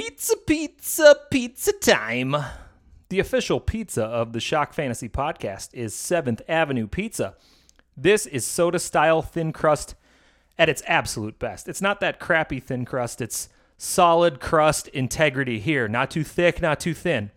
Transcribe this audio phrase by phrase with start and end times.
[0.00, 2.36] Pizza, pizza, pizza time.
[3.08, 7.34] The official pizza of the Shock Fantasy podcast is 7th Avenue Pizza.
[7.96, 9.96] This is soda style thin crust
[10.56, 11.68] at its absolute best.
[11.68, 15.88] It's not that crappy thin crust, it's solid crust integrity here.
[15.88, 17.32] Not too thick, not too thin.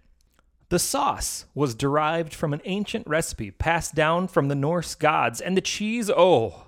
[0.70, 5.58] The sauce was derived from an ancient recipe passed down from the Norse gods, and
[5.58, 6.66] the cheese, oh,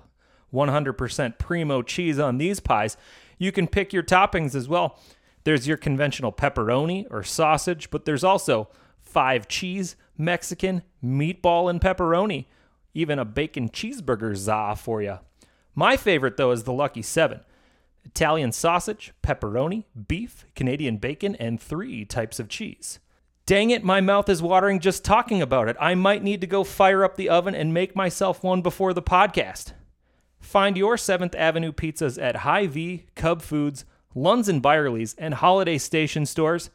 [0.52, 2.96] 100% primo cheese on these pies.
[3.38, 4.98] You can pick your toppings as well.
[5.44, 8.68] There's your conventional pepperoni or sausage, but there's also
[9.00, 12.46] five cheese, Mexican, meatball, and pepperoni.
[12.94, 15.18] Even a bacon cheeseburger za for you.
[15.74, 17.40] My favorite, though, is the Lucky Seven
[18.04, 23.00] Italian sausage, pepperoni, beef, Canadian bacon, and three types of cheese.
[23.46, 25.76] Dang it, my mouth is watering just talking about it.
[25.78, 29.02] I might need to go fire up the oven and make myself one before the
[29.02, 29.72] podcast.
[30.40, 36.26] Find your 7th Avenue pizzas at Hy-Vee, Cub Foods, Lunds and Byerly's, and Holiday Station
[36.26, 36.70] stores.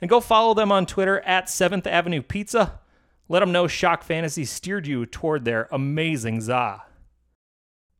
[0.00, 2.80] And go follow them on Twitter at 7th Avenue Pizza.
[3.28, 6.82] Let them know Shock Fantasy steered you toward their amazing za.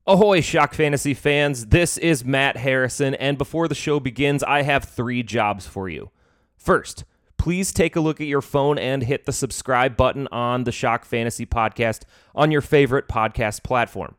[0.05, 1.66] Ahoy, Shock Fantasy fans.
[1.66, 6.11] This is Matt Harrison, and before the show begins, I have three jobs for you.
[6.56, 7.05] First,
[7.38, 11.05] please take a look at your phone and hit the subscribe button on the Shock
[11.05, 12.03] Fantasy podcast
[12.34, 14.16] on your favorite podcast platform.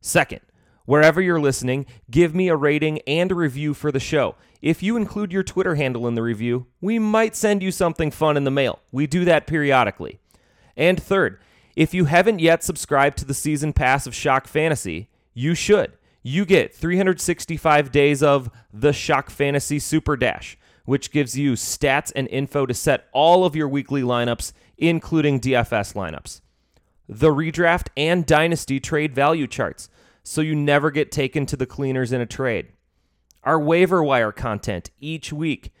[0.00, 0.40] Second,
[0.86, 4.34] wherever you're listening, give me a rating and a review for the show.
[4.62, 8.36] If you include your Twitter handle in the review, we might send you something fun
[8.36, 8.80] in the mail.
[8.92, 10.18] We do that periodically.
[10.76, 11.38] And third,
[11.76, 15.92] if you haven't yet subscribed to the season pass of Shock Fantasy, you should.
[16.22, 22.28] You get 365 days of the Shock Fantasy Super Dash, which gives you stats and
[22.28, 26.40] info to set all of your weekly lineups, including DFS lineups.
[27.08, 29.90] The redraft and dynasty trade value charts,
[30.24, 32.68] so you never get taken to the cleaners in a trade.
[33.44, 35.72] Our waiver wire content each week.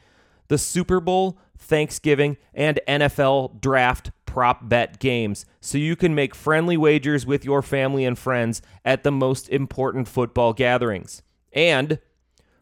[0.48, 6.76] The Super Bowl, Thanksgiving, and NFL draft prop bet games so you can make friendly
[6.76, 11.22] wagers with your family and friends at the most important football gatherings.
[11.52, 11.98] And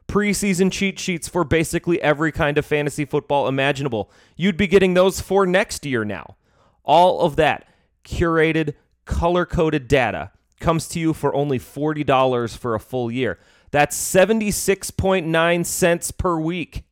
[0.06, 4.10] preseason cheat sheets for basically every kind of fantasy football imaginable.
[4.36, 6.36] You'd be getting those for next year now.
[6.84, 7.66] All of that
[8.04, 10.30] curated, color coded data
[10.62, 13.38] comes to you for only $40 for a full year.
[13.70, 16.84] That's 76.9 cents per week.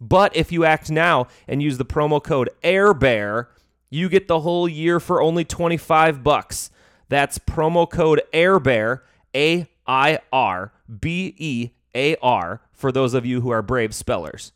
[0.00, 3.48] But if you act now and use the promo code AIRBEAR,
[3.90, 6.70] you get the whole year for only 25 bucks.
[7.08, 9.00] That's promo code AIRBEAR,
[9.34, 14.52] A I R B E A R, for those of you who are brave spellers.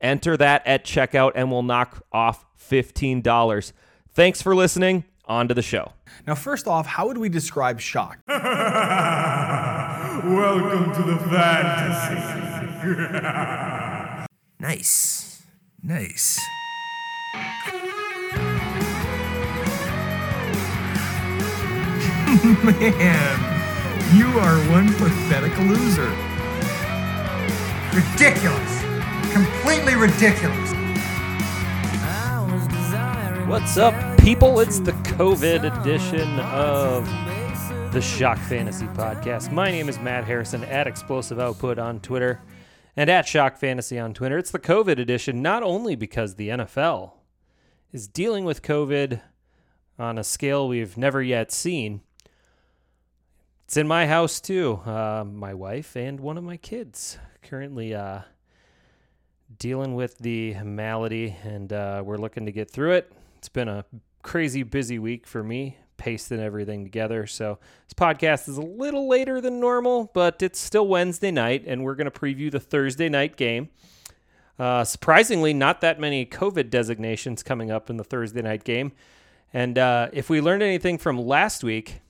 [0.00, 3.72] Enter that at checkout and we'll knock off $15.
[4.10, 5.04] Thanks for listening.
[5.28, 5.92] On to the show.
[6.26, 8.18] Now, first off, how would we describe shock?
[8.28, 8.40] Welcome
[10.94, 12.14] to the fantasy.
[14.58, 15.42] Nice.
[15.82, 16.40] Nice.
[22.64, 26.10] Man, you are one pathetic loser.
[27.94, 28.82] Ridiculous.
[29.32, 30.72] Completely ridiculous.
[33.46, 33.94] What's up,
[34.28, 34.60] people?
[34.60, 37.06] It's the COVID edition of
[37.94, 39.50] the Shock Fantasy Podcast.
[39.50, 42.42] My name is Matt Harrison at Explosive Output on Twitter
[42.94, 44.36] and at Shock Fantasy on Twitter.
[44.36, 47.12] It's the COVID edition, not only because the NFL
[47.90, 49.22] is dealing with COVID
[49.98, 52.02] on a scale we've never yet seen.
[53.64, 54.82] It's in my house too.
[54.84, 58.20] Uh, my wife and one of my kids currently uh,
[59.58, 63.10] dealing with the malady, and uh, we're looking to get through it.
[63.38, 63.86] It's been a
[64.28, 67.26] crazy busy week for me, pasting everything together.
[67.26, 71.82] So this podcast is a little later than normal, but it's still Wednesday night, and
[71.82, 73.70] we're going to preview the Thursday night game.
[74.58, 78.92] Uh, surprisingly, not that many COVID designations coming up in the Thursday night game.
[79.54, 82.02] And uh, if we learned anything from last week,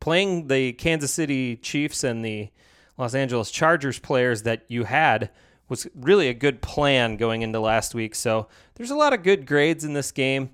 [0.00, 2.50] playing the Kansas City Chiefs and the
[2.98, 5.30] Los Angeles Chargers players that you had
[5.70, 8.14] was really a good plan going into last week.
[8.14, 10.50] So there's a lot of good grades in this game.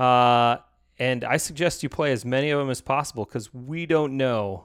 [0.00, 0.56] Uh,
[0.98, 4.64] and I suggest you play as many of them as possible because we don't know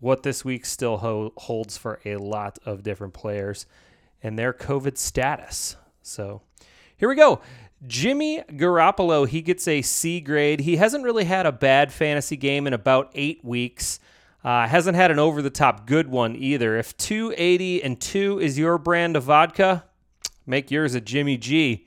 [0.00, 3.66] what this week still ho- holds for a lot of different players
[4.20, 5.76] and their COVID status.
[6.02, 6.42] So
[6.96, 7.40] here we go.
[7.86, 10.58] Jimmy Garoppolo, he gets a C grade.
[10.58, 14.00] He hasn't really had a bad fantasy game in about eight weeks.
[14.42, 16.76] Uh, hasn't had an over the top good one either.
[16.76, 19.84] If 280 and 2 is your brand of vodka,
[20.46, 21.86] make yours a Jimmy G.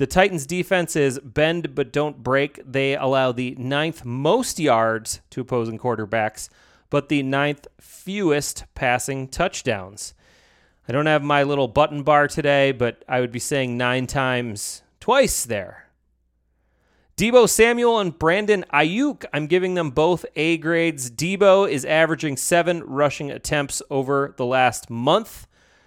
[0.00, 2.58] The Titans' defense is bend but don't break.
[2.64, 6.48] They allow the ninth most yards to opposing quarterbacks,
[6.88, 10.14] but the ninth fewest passing touchdowns.
[10.88, 14.80] I don't have my little button bar today, but I would be saying nine times
[15.00, 15.90] twice there.
[17.18, 21.10] Deebo Samuel and Brandon Aiyuk, I'm giving them both A grades.
[21.10, 25.46] Deebo is averaging seven rushing attempts over the last month.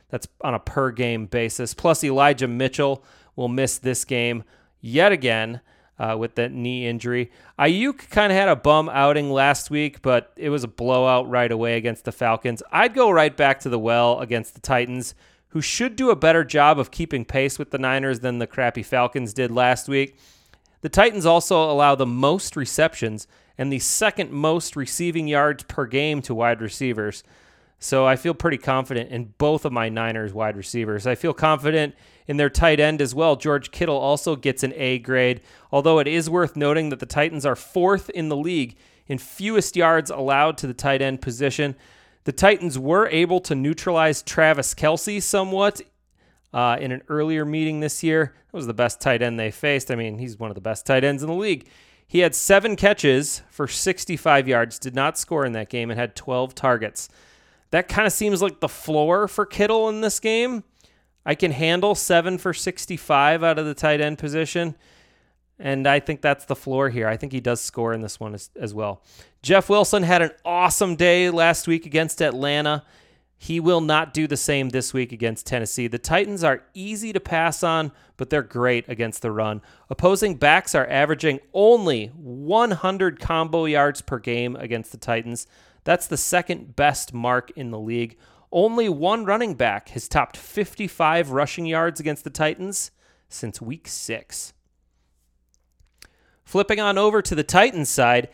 [0.10, 1.74] That's on a per game basis.
[1.74, 3.04] Plus, Elijah Mitchell
[3.36, 4.44] will miss this game
[4.82, 5.62] yet again
[6.00, 7.32] uh, with that knee injury.
[7.58, 11.52] Aiyuk kind of had a bum outing last week, but it was a blowout right
[11.52, 12.64] away against the Falcons.
[12.72, 15.16] I'd go right back to the well against the Titans,
[15.50, 18.84] who should do a better job of keeping pace with the Niners than the crappy
[18.84, 20.18] Falcons did last week.
[20.82, 23.28] The Titans also allow the most receptions
[23.58, 27.24] and the second most receiving yards per game to wide receivers.
[27.84, 31.06] So I feel pretty confident in both of my Niners wide receivers.
[31.06, 31.96] I feel confident
[32.28, 33.36] in their tight end as well.
[33.36, 37.46] George Kittle also gets an A grade, although it is worth noting that the Titans
[37.46, 38.78] are fourth in the league
[39.08, 41.76] in fewest yards allowed to the tight end position.
[42.24, 45.82] The Titans were able to neutralize Travis Kelce somewhat
[46.54, 48.34] uh, in an earlier meeting this year.
[48.52, 49.92] That was the best tight end they faced.
[49.92, 51.68] I mean, he's one of the best tight ends in the league.
[52.08, 56.16] He had seven catches for 65 yards, did not score in that game, and had
[56.16, 57.10] 12 targets.
[57.74, 60.64] That kind of seems like the floor for Kittle in this game.
[61.26, 64.76] I can handle seven for 65 out of the tight end position.
[65.58, 67.08] And I think that's the floor here.
[67.08, 69.02] I think he does score in this one as, as well.
[69.42, 72.84] Jeff Wilson had an awesome day last week against Atlanta.
[73.44, 75.88] He will not do the same this week against Tennessee.
[75.88, 79.62] The Titans are easy to pass on, but they're great against the run.
[79.90, 85.46] Opposing backs are averaging only 100 combo yards per game against the Titans.
[85.84, 88.18] That's the second best mark in the league.
[88.50, 92.92] Only one running back has topped 55 rushing yards against the Titans
[93.28, 94.54] since week six.
[96.46, 98.30] Flipping on over to the Titans side,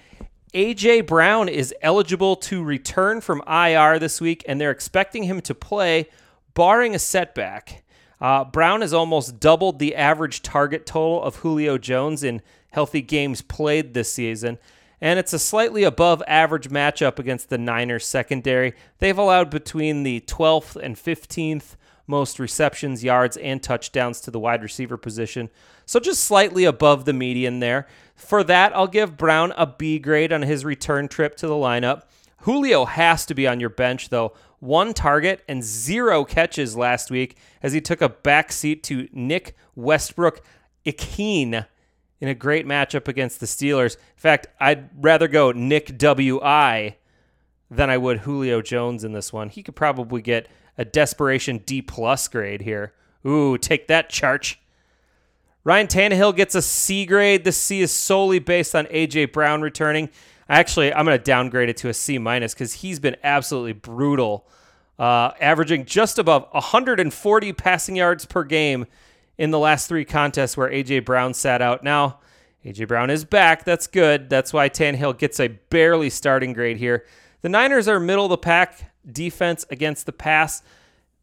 [0.54, 5.54] AJ Brown is eligible to return from IR this week, and they're expecting him to
[5.54, 6.10] play,
[6.56, 7.84] barring a setback.
[8.20, 12.42] Uh, Brown has almost doubled the average target total of Julio Jones in
[12.72, 14.58] healthy games played this season,
[15.00, 18.74] and it's a slightly above average matchup against the Niners secondary.
[18.98, 21.76] They've allowed between the 12th and 15th
[22.10, 25.50] most receptions, yards, and touchdowns to the wide receiver position.
[25.86, 27.88] So just slightly above the median there.
[28.16, 32.04] For that, I'll give Brown a B grade on his return trip to the lineup.
[32.42, 34.34] Julio has to be on your bench, though.
[34.60, 39.56] One target and zero catches last week as he took a back seat to Nick
[39.76, 40.42] Westbrook
[40.86, 41.68] Ikhine
[42.20, 43.96] in a great matchup against the Steelers.
[43.96, 46.98] In fact, I'd rather go Nick W.I.
[47.70, 49.50] than I would Julio Jones in this one.
[49.50, 52.94] He could probably get a desperation D plus grade here.
[53.26, 54.56] Ooh, take that, Charch.
[55.64, 57.44] Ryan Tannehill gets a C grade.
[57.44, 60.10] The C is solely based on AJ Brown returning.
[60.48, 64.48] Actually, I'm going to downgrade it to a C minus because he's been absolutely brutal,
[64.98, 68.88] uh, averaging just above 140 passing yards per game
[69.38, 71.84] in the last three contests where AJ Brown sat out.
[71.84, 72.20] Now,
[72.66, 73.64] AJ Brown is back.
[73.64, 74.30] That's good.
[74.30, 77.06] That's why Tannehill gets a barely starting grade here.
[77.42, 80.62] The Niners are middle of the pack defense against the pass.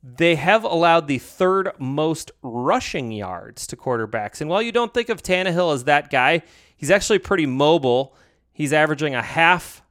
[0.03, 4.41] They have allowed the third most rushing yards to quarterbacks.
[4.41, 6.43] And while you don't think of Tannehill as that guy,
[6.77, 8.15] he's actually pretty mobile.
[8.53, 9.83] He's averaging a half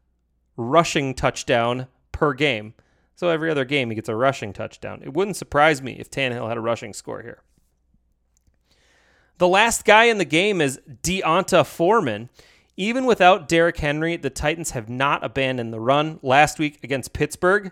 [0.57, 2.73] rushing touchdown per game.
[3.15, 5.01] So every other game, he gets a rushing touchdown.
[5.03, 7.41] It wouldn't surprise me if Tannehill had a rushing score here.
[9.37, 12.29] The last guy in the game is D'Onta Foreman.
[12.77, 16.19] Even without Derrick Henry, the Titans have not abandoned the run.
[16.21, 17.71] Last week against Pittsburgh,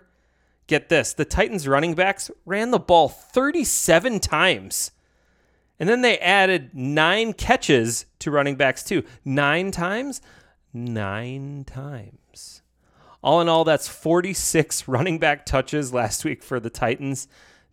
[0.66, 4.92] get this the Titans running backs ran the ball 37 times.
[5.78, 9.02] And then they added nine catches to running backs, too.
[9.24, 10.22] Nine times?
[10.72, 12.62] Nine times.
[13.22, 17.26] All in all, that's 46 running back touches last week for the Titans.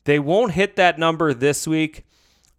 [0.06, 2.06] They won't hit that number this week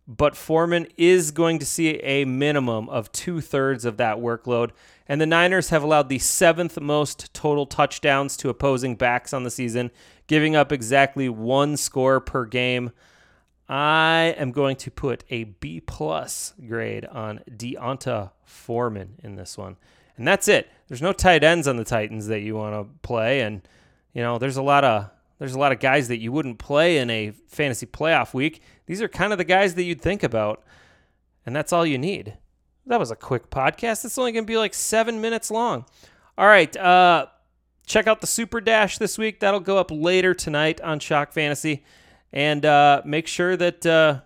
[0.07, 4.71] but Foreman is going to see a minimum of two thirds of that workload.
[5.09, 9.51] And the Niners have allowed the seventh most total touchdowns to opposing backs on the
[9.51, 9.91] season,
[10.27, 12.91] giving up exactly one score per game.
[13.69, 19.77] I am going to put a B plus grade on D'Onta Foreman in this one.
[20.17, 20.69] And that's it.
[20.89, 23.41] There's no tight ends on the Titans that you want to play.
[23.41, 23.67] And,
[24.13, 25.11] you know, there's a lot of
[25.43, 28.63] there's a lot of guys that you wouldn't play in a fantasy playoff week.
[28.87, 30.63] These are kind of the guys that you'd think about.
[31.45, 32.39] And that's all you need.
[32.87, 34.05] That was a quick podcast.
[34.05, 35.85] It's only going to be like seven minutes long.
[36.39, 36.77] All right.
[36.77, 37.27] Uh,
[37.85, 39.41] check out the Super Dash this week.
[39.41, 41.83] That'll go up later tonight on Shock Fantasy.
[42.33, 44.21] And uh, make sure that uh,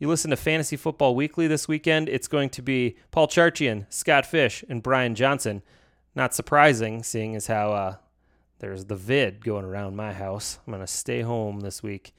[0.00, 2.08] you listen to Fantasy Football Weekly this weekend.
[2.08, 5.62] It's going to be Paul Charchian, Scott Fish, and Brian Johnson.
[6.16, 7.96] Not surprising, seeing as how uh,
[8.62, 10.60] there's the vid going around my house.
[10.64, 12.14] I'm going to stay home this week.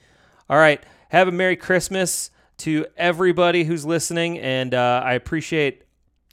[0.50, 0.84] All right.
[1.08, 5.84] Have a Merry Christmas to everybody who's listening, and uh, I appreciate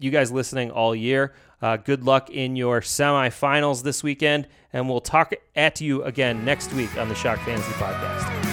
[0.00, 1.32] you guys listening all year.
[1.62, 6.72] Uh, good luck in your semifinals this weekend, and we'll talk at you again next
[6.72, 8.49] week on the Shock Fantasy Podcast.